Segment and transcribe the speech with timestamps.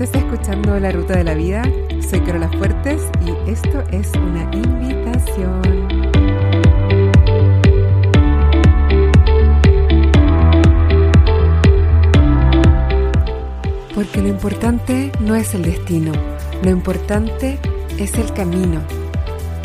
[0.00, 1.62] Estás escuchando La Ruta de la Vida.
[2.08, 5.60] Soy Carola Fuertes y esto es una invitación.
[13.94, 16.12] Porque lo importante no es el destino,
[16.64, 17.58] lo importante
[17.98, 18.80] es el camino.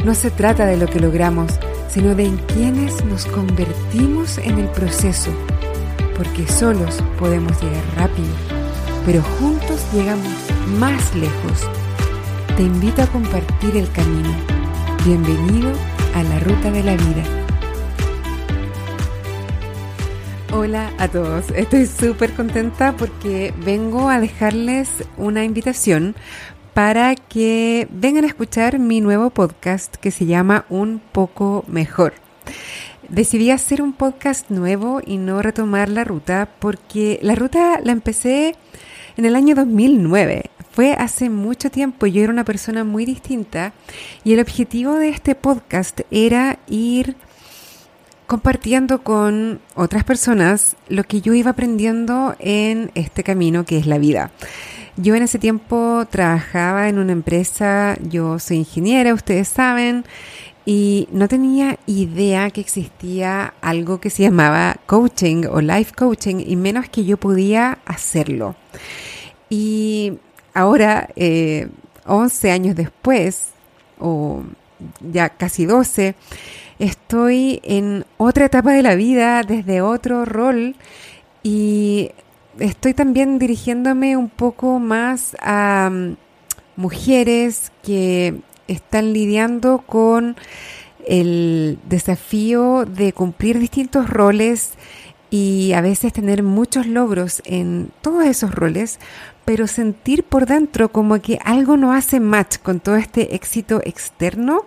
[0.03, 1.53] No se trata de lo que logramos,
[1.87, 5.31] sino de en quienes nos convertimos en el proceso,
[6.17, 8.54] porque solos podemos llegar rápido,
[9.05, 10.33] pero juntos llegamos
[10.79, 11.69] más lejos.
[12.57, 14.33] Te invito a compartir el camino.
[15.05, 15.71] Bienvenido
[16.15, 17.23] a la ruta de la vida.
[20.51, 26.15] Hola a todos, estoy súper contenta porque vengo a dejarles una invitación
[26.73, 32.13] para que vengan a escuchar mi nuevo podcast que se llama Un poco mejor.
[33.09, 38.55] Decidí hacer un podcast nuevo y no retomar la ruta porque la ruta la empecé
[39.17, 40.49] en el año 2009.
[40.71, 43.73] Fue hace mucho tiempo, yo era una persona muy distinta
[44.23, 47.15] y el objetivo de este podcast era ir
[48.27, 53.99] compartiendo con otras personas lo que yo iba aprendiendo en este camino que es la
[53.99, 54.31] vida.
[54.97, 60.05] Yo en ese tiempo trabajaba en una empresa, yo soy ingeniera, ustedes saben,
[60.65, 66.55] y no tenía idea que existía algo que se llamaba coaching o life coaching, y
[66.55, 68.55] menos que yo podía hacerlo.
[69.49, 70.13] Y
[70.53, 71.69] ahora, eh,
[72.05, 73.49] 11 años después,
[73.99, 74.43] o
[74.99, 76.15] ya casi 12,
[76.79, 80.75] estoy en otra etapa de la vida, desde otro rol
[81.43, 82.11] y
[82.59, 86.15] estoy también dirigiéndome un poco más a um,
[86.75, 88.35] mujeres que
[88.67, 90.35] están lidiando con
[91.07, 94.71] el desafío de cumplir distintos roles
[95.29, 98.99] y a veces tener muchos logros en todos esos roles,
[99.43, 104.65] pero sentir por dentro como que algo no hace match con todo este éxito externo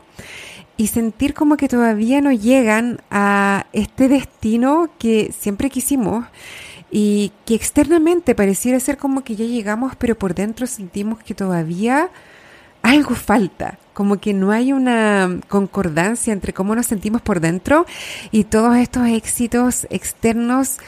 [0.77, 6.25] y sentir como que todavía no llegan a este destino que siempre quisimos
[6.91, 12.11] y que externamente pareciera ser como que ya llegamos, pero por dentro sentimos que todavía
[12.89, 17.85] algo falta, como que no hay una concordancia entre cómo nos sentimos por dentro
[18.31, 20.79] y todos estos éxitos externos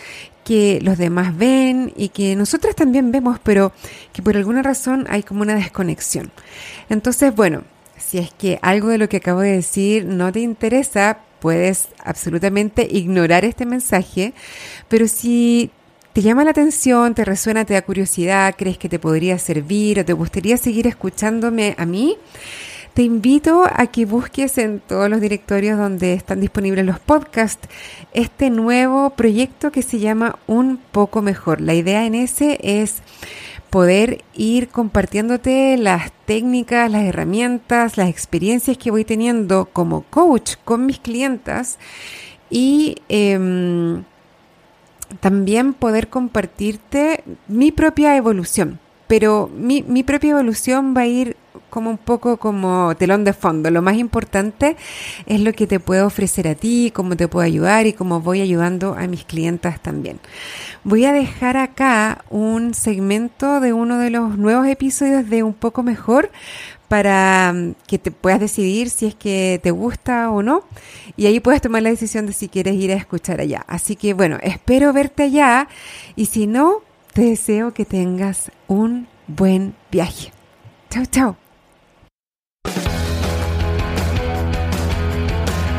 [0.42, 3.72] que los demás ven y que nosotros también vemos, pero
[4.14, 6.32] que por alguna razón hay como una desconexión.
[6.88, 7.64] Entonces, bueno,
[7.98, 12.88] si es que algo de lo que acabo de decir no te interesa, puedes absolutamente
[12.90, 14.32] ignorar este mensaje,
[14.88, 15.70] pero si
[16.12, 20.04] te llama la atención, te resuena, te da curiosidad, crees que te podría servir o
[20.04, 22.16] te gustaría seguir escuchándome a mí,
[22.94, 27.68] te invito a que busques en todos los directorios donde están disponibles los podcasts
[28.12, 31.60] este nuevo proyecto que se llama Un poco mejor.
[31.60, 32.96] La idea en ese es
[33.70, 40.86] poder ir compartiéndote las técnicas, las herramientas, las experiencias que voy teniendo como coach con
[40.86, 41.78] mis clientas
[42.50, 44.02] y em,
[45.20, 48.78] también poder compartirte mi propia evolución.
[49.08, 51.36] Pero mi, mi propia evolución va a ir
[51.70, 53.70] como un poco como telón de fondo.
[53.70, 54.76] Lo más importante
[55.26, 58.40] es lo que te puedo ofrecer a ti, cómo te puedo ayudar y cómo voy
[58.40, 60.20] ayudando a mis clientas también.
[60.84, 65.82] Voy a dejar acá un segmento de uno de los nuevos episodios de Un poco
[65.82, 66.30] mejor
[66.90, 70.64] para mm, que te puedas decidir si es que te gusta o no
[71.16, 73.64] y ahí puedes tomar la decisión de si quieres ir a escuchar allá.
[73.68, 75.68] Así que bueno, espero verte allá
[76.16, 80.32] y si no, te deseo que tengas un buen viaje.
[80.90, 81.36] Chao, chao.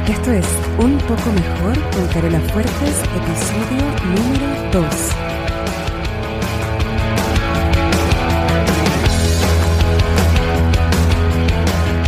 [0.07, 0.45] Esto es
[0.77, 3.83] Un poco mejor con Carola Fuertes, episodio
[4.15, 5.40] número 2.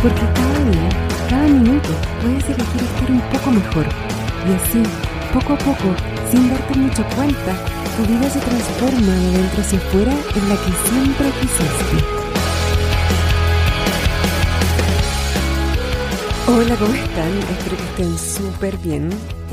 [0.04, 0.88] Porque cada día,
[1.30, 1.88] cada minuto,
[2.20, 3.86] puedes elegir estar un poco mejor.
[4.46, 4.82] Y así,
[5.32, 5.96] poco a poco,
[6.30, 7.56] sin darte mucho cuenta,
[7.96, 11.96] tu vida se transforma de dentro hacia afuera en la que siempre quisiste.
[16.48, 17.38] Hola, ¿cómo están?
[17.38, 19.08] Espero que estén súper bien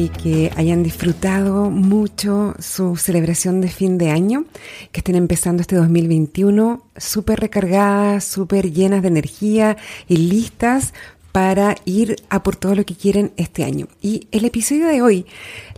[0.10, 4.46] que hayan disfrutado mucho su celebración de fin de año,
[4.92, 9.78] que estén empezando este 2021 súper recargadas, súper llenas de energía
[10.08, 10.94] y listas
[11.32, 13.88] para ir a por todo lo que quieren este año.
[14.02, 15.26] Y el episodio de hoy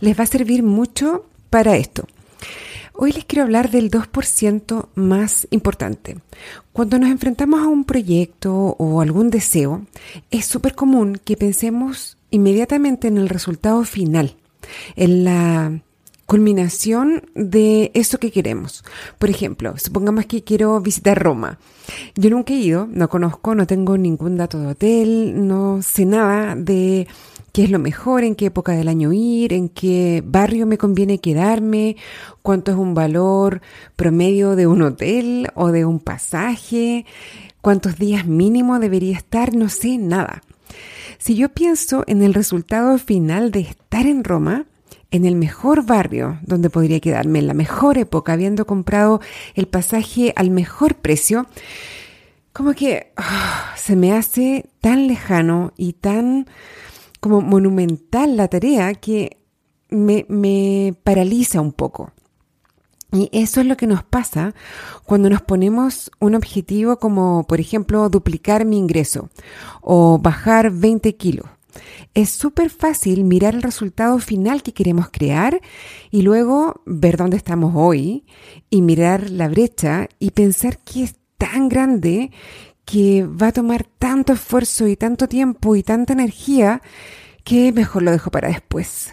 [0.00, 2.06] les va a servir mucho para esto.
[2.96, 6.16] Hoy les quiero hablar del 2% más importante.
[6.72, 9.84] Cuando nos enfrentamos a un proyecto o algún deseo,
[10.30, 14.36] es súper común que pensemos inmediatamente en el resultado final,
[14.96, 15.80] en la
[16.26, 18.82] culminación de eso que queremos.
[19.18, 21.58] Por ejemplo, supongamos que quiero visitar Roma.
[22.16, 26.56] Yo nunca he ido, no conozco, no tengo ningún dato de hotel, no sé nada
[26.56, 27.06] de
[27.52, 31.20] qué es lo mejor, en qué época del año ir, en qué barrio me conviene
[31.20, 31.96] quedarme,
[32.42, 33.60] cuánto es un valor
[33.94, 37.06] promedio de un hotel o de un pasaje,
[37.60, 40.42] cuántos días mínimo debería estar, no sé nada.
[41.24, 44.66] Si yo pienso en el resultado final de estar en Roma,
[45.10, 49.22] en el mejor barrio donde podría quedarme, en la mejor época, habiendo comprado
[49.54, 51.46] el pasaje al mejor precio,
[52.52, 56.46] como que ah, se me hace tan lejano y tan
[57.20, 59.38] como monumental la tarea que
[59.88, 62.12] me, me paraliza un poco.
[63.14, 64.54] Y eso es lo que nos pasa
[65.04, 69.30] cuando nos ponemos un objetivo como, por ejemplo, duplicar mi ingreso
[69.80, 71.46] o bajar 20 kilos
[72.14, 75.60] es súper fácil mirar el resultado final que queremos crear
[76.10, 78.24] y luego ver dónde estamos hoy
[78.70, 82.30] y mirar la brecha y pensar que es tan grande
[82.84, 86.82] que va a tomar tanto esfuerzo y tanto tiempo y tanta energía
[87.42, 89.12] que mejor lo dejo para después.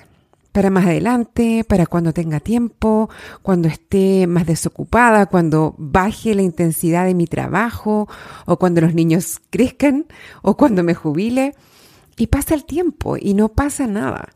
[0.51, 3.09] Para más adelante, para cuando tenga tiempo,
[3.41, 8.09] cuando esté más desocupada, cuando baje la intensidad de mi trabajo,
[8.45, 10.05] o cuando los niños crezcan,
[10.41, 11.55] o cuando me jubile.
[12.17, 14.29] Y pasa el tiempo y no pasa nada.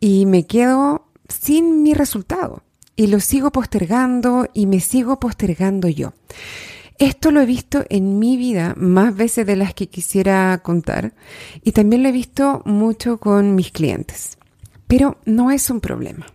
[0.00, 2.62] Y me quedo sin mi resultado.
[2.96, 6.12] Y lo sigo postergando y me sigo postergando yo.
[7.00, 11.14] Esto lo he visto en mi vida más veces de las que quisiera contar
[11.64, 14.36] y también lo he visto mucho con mis clientes.
[14.90, 16.26] Pero no es un problema.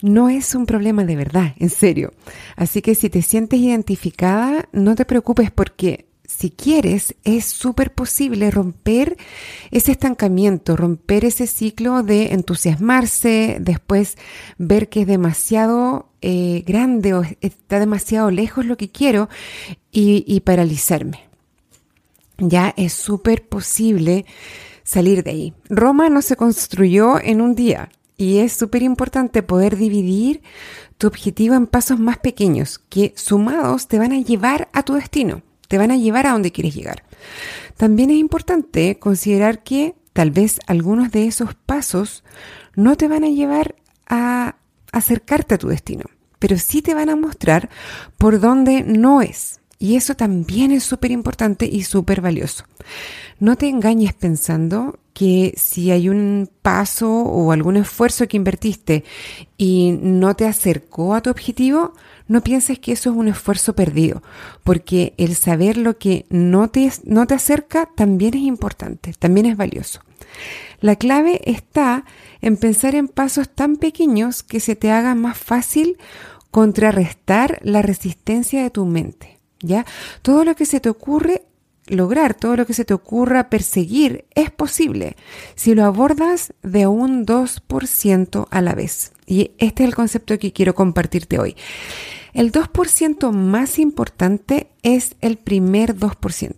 [0.00, 2.14] No es un problema de verdad, en serio.
[2.56, 8.50] Así que si te sientes identificada, no te preocupes porque si quieres, es súper posible
[8.50, 9.18] romper
[9.70, 14.16] ese estancamiento, romper ese ciclo de entusiasmarse, después
[14.56, 19.28] ver que es demasiado eh, grande o está demasiado lejos lo que quiero
[19.92, 21.28] y, y paralizarme.
[22.38, 24.24] Ya es súper posible
[24.90, 25.54] salir de ahí.
[25.68, 30.42] Roma no se construyó en un día y es súper importante poder dividir
[30.98, 35.42] tu objetivo en pasos más pequeños que sumados te van a llevar a tu destino
[35.70, 37.04] te van a llevar a donde quieres llegar.
[37.76, 42.24] También es importante considerar que tal vez algunos de esos pasos
[42.74, 43.76] no te van a llevar
[44.08, 44.56] a
[44.90, 46.06] acercarte a tu destino,
[46.40, 47.70] pero sí te van a mostrar
[48.18, 49.59] por dónde no es.
[49.82, 52.64] Y eso también es súper importante y súper valioso.
[53.38, 59.04] No te engañes pensando que si hay un paso o algún esfuerzo que invertiste
[59.56, 61.94] y no te acercó a tu objetivo,
[62.28, 64.22] no pienses que eso es un esfuerzo perdido,
[64.64, 69.56] porque el saber lo que no te, no te acerca también es importante, también es
[69.56, 70.02] valioso.
[70.80, 72.04] La clave está
[72.42, 75.96] en pensar en pasos tan pequeños que se te haga más fácil
[76.50, 79.39] contrarrestar la resistencia de tu mente.
[79.62, 79.84] ¿Ya?
[80.22, 81.42] Todo lo que se te ocurre
[81.86, 85.16] lograr, todo lo que se te ocurra perseguir, es posible
[85.54, 89.12] si lo abordas de un 2% a la vez.
[89.26, 91.56] Y este es el concepto que quiero compartirte hoy.
[92.32, 96.54] El 2% más importante es el primer 2%.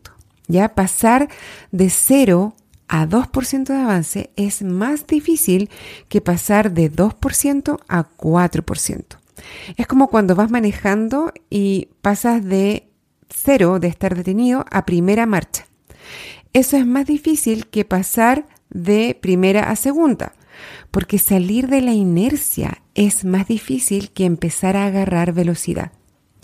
[0.48, 1.28] Ya pasar
[1.70, 2.54] de 0
[2.88, 5.70] a 2% de avance es más difícil
[6.08, 9.04] que pasar de 2% a 4%.
[9.76, 12.91] Es como cuando vas manejando y pasas de
[13.34, 15.66] 0 de estar detenido a primera marcha.
[16.52, 20.32] Eso es más difícil que pasar de primera a segunda
[20.90, 25.92] porque salir de la inercia es más difícil que empezar a agarrar velocidad.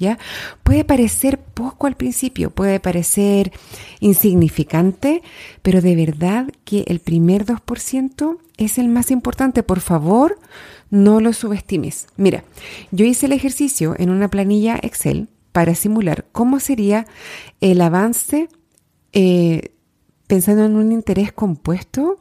[0.00, 0.16] ¿Ya?
[0.62, 3.50] Puede parecer poco al principio, puede parecer
[3.98, 5.22] insignificante,
[5.60, 9.64] pero de verdad que el primer 2% es el más importante.
[9.64, 10.38] Por favor,
[10.88, 12.06] no lo subestimes.
[12.16, 12.44] Mira,
[12.92, 15.26] yo hice el ejercicio en una planilla Excel
[15.58, 17.04] para simular cómo sería
[17.60, 18.48] el avance
[19.12, 19.72] eh,
[20.28, 22.20] pensando en un interés compuesto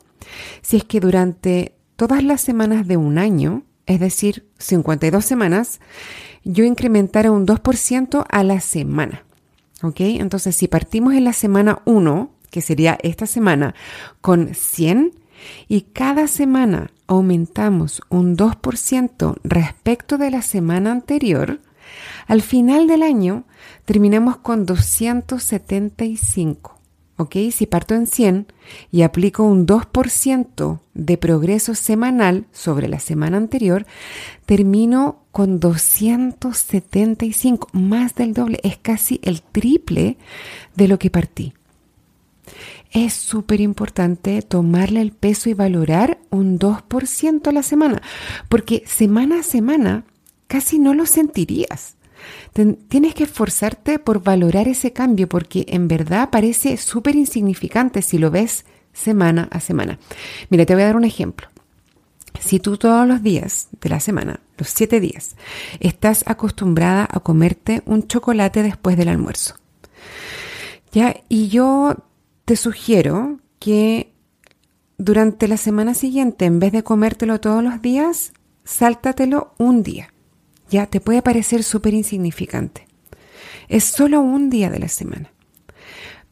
[0.64, 5.82] si es que durante todas las semanas de un año, es decir, 52 semanas,
[6.46, 9.24] yo incrementara un 2% a la semana.
[9.84, 10.00] ¿Ok?
[10.00, 13.76] Entonces, si partimos en la semana 1, que sería esta semana,
[14.20, 15.12] con 100,
[15.68, 21.60] y cada semana aumentamos un 2% respecto de la semana anterior,
[22.28, 23.44] al final del año
[23.86, 26.78] terminamos con 275.
[27.18, 27.36] ¿ok?
[27.52, 28.48] Si parto en 100
[28.92, 33.86] y aplico un 2% de progreso semanal sobre la semana anterior,
[34.46, 40.18] termino con 275, más del doble, es casi el triple
[40.76, 41.54] de lo que partí.
[42.94, 48.02] es súper importante tomarle el peso y valorar un 2% a la semana,
[48.48, 50.06] porque semana a semana
[50.48, 51.97] casi no lo sentirías.
[52.88, 58.32] Tienes que esforzarte por valorar ese cambio, porque en verdad parece súper insignificante si lo
[58.32, 60.00] ves semana a semana.
[60.50, 61.48] Mira, te voy a dar un ejemplo.
[62.40, 65.36] Si tú todos los días de la semana, los siete días,
[65.80, 69.56] estás acostumbrada a comerte un chocolate después del almuerzo,
[70.92, 71.16] ¿ya?
[71.30, 71.96] Y yo
[72.46, 74.14] te sugiero que
[74.98, 78.34] durante la semana siguiente, en vez de comértelo todos los días,
[78.64, 80.14] sáltatelo un día.
[80.70, 82.88] Ya te puede parecer súper insignificante.
[83.68, 85.32] Es solo un día de la semana.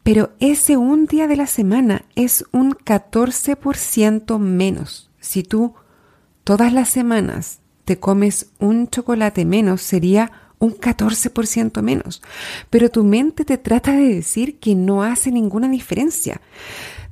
[0.02, 5.74] Pero ese un día de la semana es un 14% menos si tú
[6.44, 12.22] todas las semanas te comes un chocolate menos, sería un 14% menos.
[12.70, 16.40] Pero tu mente te trata de decir que no hace ninguna diferencia.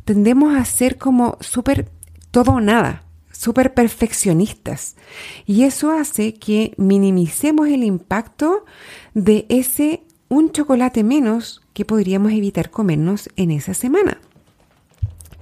[0.05, 1.91] Tendemos a ser como súper
[2.31, 3.04] todo o nada,
[3.35, 4.97] súper perfeccionistas.
[5.45, 8.65] Y eso hace que minimicemos el impacto
[9.13, 14.19] de ese un chocolate menos que podríamos evitar comernos en esa semana.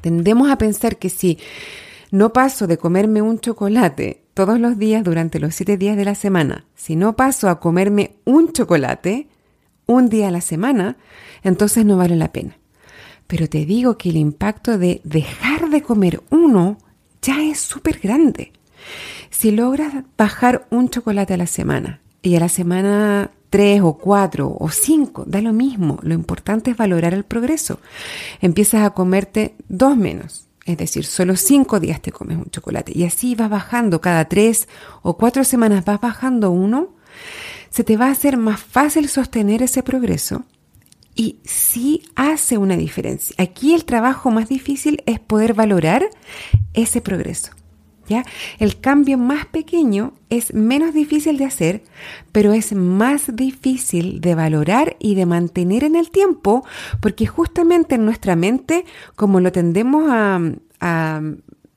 [0.00, 1.38] Tendemos a pensar que si
[2.11, 6.14] no paso de comerme un chocolate todos los días durante los siete días de la
[6.14, 9.28] semana, si no paso a comerme un chocolate
[9.87, 10.96] un día a la semana,
[11.42, 12.56] entonces no vale la pena.
[13.26, 16.78] Pero te digo que el impacto de dejar de comer uno
[17.23, 18.52] ya es súper grande.
[19.31, 24.55] Si logras bajar un chocolate a la semana y a la semana tres o cuatro
[24.59, 25.99] o cinco, da lo mismo.
[26.02, 27.81] Lo importante es valorar el progreso.
[28.41, 33.05] Empiezas a comerte dos menos es decir, solo cinco días te comes un chocolate y
[33.05, 34.69] así vas bajando cada tres
[35.02, 36.91] o cuatro semanas, vas bajando uno,
[37.71, 40.45] se te va a hacer más fácil sostener ese progreso
[41.14, 43.35] y sí hace una diferencia.
[43.38, 46.09] Aquí el trabajo más difícil es poder valorar
[46.75, 47.52] ese progreso.
[48.59, 51.83] El cambio más pequeño es menos difícil de hacer,
[52.33, 56.64] pero es más difícil de valorar y de mantener en el tiempo,
[57.00, 58.85] porque justamente en nuestra mente,
[59.16, 60.40] como lo tendemos a,
[60.81, 61.21] a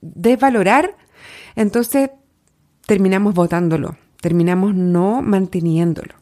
[0.02, 0.98] desvalorar,
[1.56, 2.10] entonces
[2.86, 6.16] terminamos votándolo, terminamos no manteniéndolo.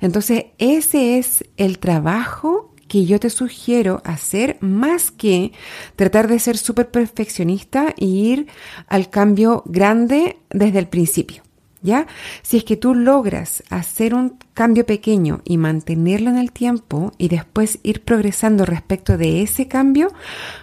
[0.00, 5.52] Entonces, ese es el trabajo que yo te sugiero hacer más que
[5.94, 8.46] tratar de ser súper perfeccionista e ir
[8.88, 11.44] al cambio grande desde el principio.
[11.82, 12.06] ¿Ya?
[12.42, 17.28] Si es que tú logras hacer un cambio pequeño y mantenerlo en el tiempo y
[17.28, 20.12] después ir progresando respecto de ese cambio,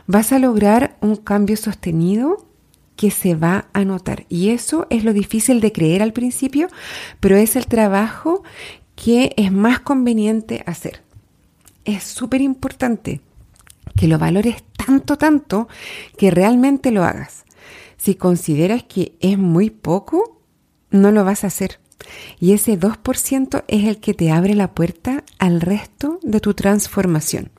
[0.06, 2.46] vas a lograr un cambio sostenido
[2.98, 4.26] que se va a notar.
[4.28, 6.68] Y eso es lo difícil de creer al principio,
[7.22, 8.44] pero es el trabajo
[8.98, 11.08] que es más conveniente hacer
[11.88, 13.22] es súper importante
[13.96, 15.68] que lo valores tanto, tanto,
[16.18, 17.46] que realmente lo hagas.
[17.98, 20.42] Si consideras que es muy poco,
[20.92, 21.80] no lo vas a hacer.
[22.40, 27.52] Y ese 2% es el que te abre la puerta al resto de tu transformación.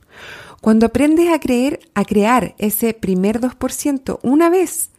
[0.61, 4.91] Cuando aprendes a creer, a crear ese primer 2% una vez,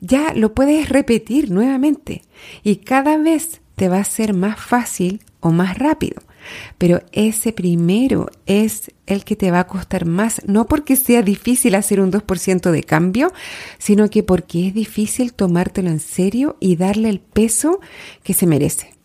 [0.00, 2.22] ya lo puedes repetir nuevamente
[2.64, 6.22] y cada vez te va a ser más fácil o más rápido.
[6.78, 11.74] Pero ese primero es el que te va a costar más, no porque sea difícil
[11.74, 13.32] hacer un 2% de cambio,
[13.78, 17.80] sino que porque es difícil tomártelo en serio y darle el peso
[18.22, 18.96] que se merece.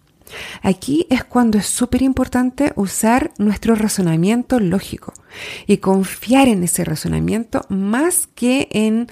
[0.62, 5.14] Aquí es cuando es súper importante usar nuestro razonamiento lógico
[5.68, 9.08] y confiar en ese razonamiento más que en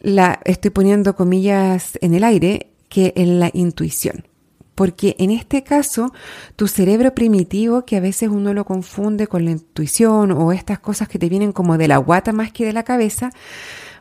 [0.00, 4.26] la, estoy poniendo comillas en el aire, que en la intuición
[4.76, 6.12] porque en este caso
[6.54, 11.08] tu cerebro primitivo, que a veces uno lo confunde con la intuición o estas cosas
[11.08, 13.30] que te vienen como de la guata más que de la cabeza,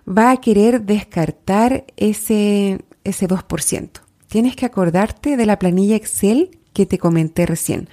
[0.07, 3.89] va a querer descartar ese, ese 2%.
[4.27, 7.87] Tienes que acordarte de la planilla Excel que te comenté recién.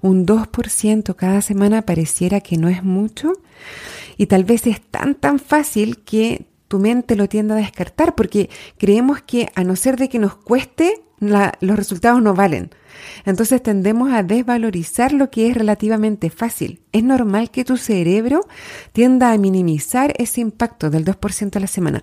[0.00, 3.32] Un 2% cada semana pareciera que no es mucho
[4.16, 8.50] y tal vez es tan tan fácil que tu mente lo tienda a descartar porque
[8.76, 11.00] creemos que a no ser de que nos cueste,
[11.30, 12.70] los resultados no valen.
[13.24, 16.80] Entonces tendemos a desvalorizar lo que es relativamente fácil.
[16.92, 18.40] Es normal que tu cerebro
[18.92, 22.02] tienda a minimizar ese impacto del 2% a la semana,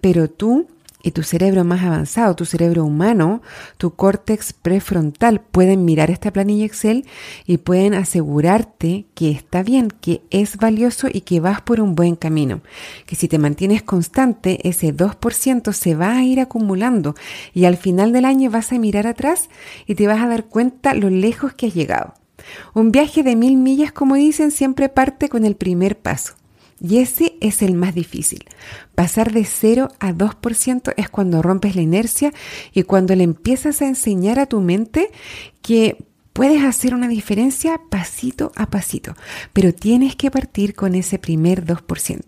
[0.00, 0.66] pero tú
[1.02, 3.42] y tu cerebro más avanzado, tu cerebro humano,
[3.76, 7.06] tu córtex prefrontal pueden mirar esta planilla Excel
[7.46, 12.16] y pueden asegurarte que está bien, que es valioso y que vas por un buen
[12.16, 12.60] camino.
[13.06, 17.14] Que si te mantienes constante, ese 2% se va a ir acumulando
[17.52, 19.48] y al final del año vas a mirar atrás
[19.86, 22.14] y te vas a dar cuenta lo lejos que has llegado.
[22.74, 26.34] Un viaje de mil millas, como dicen, siempre parte con el primer paso.
[26.82, 28.44] Y ese es el más difícil.
[28.96, 32.32] Pasar de 0 a 2% es cuando rompes la inercia
[32.72, 35.12] y cuando le empiezas a enseñar a tu mente
[35.62, 39.14] que puedes hacer una diferencia pasito a pasito,
[39.52, 42.20] pero tienes que partir con ese primer 2%.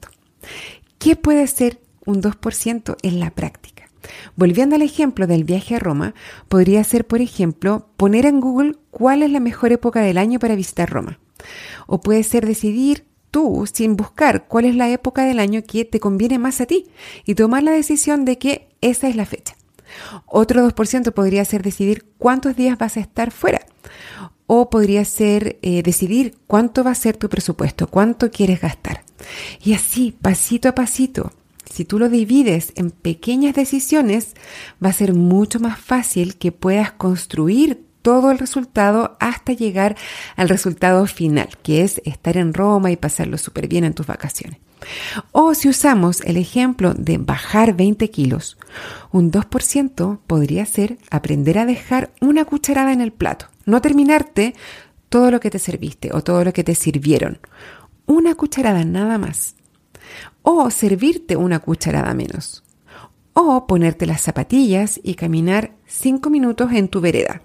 [0.98, 3.90] ¿Qué puede ser un 2% en la práctica?
[4.36, 6.14] Volviendo al ejemplo del viaje a Roma,
[6.48, 10.54] podría ser, por ejemplo, poner en Google cuál es la mejor época del año para
[10.54, 11.18] visitar Roma.
[11.86, 15.98] O puede ser decidir tú, sin buscar cuál es la época del año que te
[15.98, 16.86] conviene más a ti
[17.26, 19.56] y tomar la decisión de que esa es la fecha.
[20.24, 23.66] Otro 2% podría ser decidir cuántos días vas a estar fuera.
[24.46, 29.02] O podría ser eh, decidir cuánto va a ser tu presupuesto, cuánto quieres gastar.
[29.64, 31.32] Y así, pasito a pasito,
[31.68, 34.34] si tú lo divides en pequeñas decisiones,
[34.84, 39.96] va a ser mucho más fácil que puedas construir todo el resultado hasta llegar
[40.36, 44.60] al resultado final, que es estar en Roma y pasarlo súper bien en tus vacaciones.
[45.32, 48.58] O si usamos el ejemplo de bajar 20 kilos,
[49.10, 54.54] un 2% podría ser aprender a dejar una cucharada en el plato, no terminarte
[55.08, 57.38] todo lo que te serviste o todo lo que te sirvieron.
[58.04, 59.54] Una cucharada nada más.
[60.42, 62.64] O servirte una cucharada menos.
[63.32, 67.40] O ponerte las zapatillas y caminar 5 minutos en tu vereda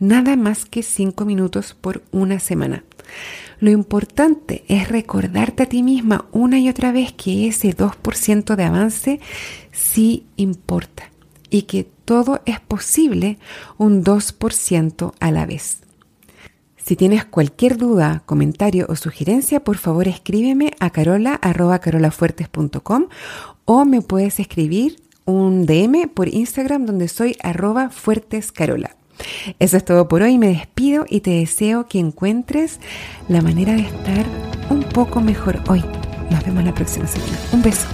[0.00, 2.84] nada más que cinco minutos por una semana.
[3.60, 8.64] Lo importante es recordarte a ti misma una y otra vez que ese 2% de
[8.64, 9.20] avance
[9.72, 11.10] sí importa
[11.50, 13.38] y que todo es posible
[13.78, 15.78] un 2% a la vez.
[16.76, 23.06] Si tienes cualquier duda, comentario o sugerencia, por favor escríbeme a carola.carolafuertes.com
[23.64, 28.96] o me puedes escribir un DM por Instagram donde soy arroba fuertescarola.
[29.58, 30.38] Eso es todo por hoy.
[30.38, 32.80] Me despido y te deseo que encuentres
[33.28, 34.24] la manera de estar
[34.70, 35.84] un poco mejor hoy.
[36.30, 37.38] Nos vemos la próxima semana.
[37.52, 37.86] Un beso.